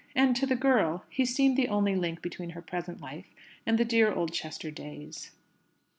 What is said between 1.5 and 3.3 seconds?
the only link between her present life